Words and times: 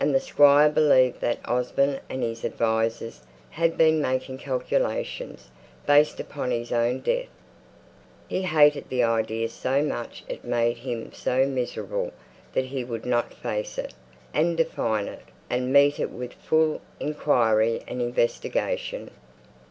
And 0.00 0.14
the 0.14 0.18
Squire 0.20 0.70
believed 0.70 1.20
that 1.20 1.36
Osborne 1.46 2.00
and 2.08 2.22
his 2.22 2.42
advisers 2.42 3.20
had 3.50 3.76
been 3.76 4.00
making 4.00 4.38
calculations, 4.38 5.50
based 5.86 6.18
upon 6.18 6.50
his 6.50 6.72
own 6.72 7.00
death. 7.00 7.28
He 8.28 8.44
hated 8.44 8.88
the 8.88 9.02
idea 9.04 9.50
so 9.50 9.82
much 9.82 10.24
it 10.26 10.42
made 10.42 10.78
him 10.78 11.12
so 11.12 11.44
miserable 11.46 12.12
that 12.54 12.64
he 12.64 12.82
would 12.82 13.04
not 13.04 13.34
face 13.34 13.76
it, 13.76 13.92
and 14.32 14.56
define 14.56 15.06
it, 15.06 15.24
and 15.50 15.70
meet 15.70 16.00
it 16.00 16.08
with 16.10 16.32
full 16.32 16.80
inquiry 16.98 17.82
and 17.86 18.00
investigation. 18.00 19.10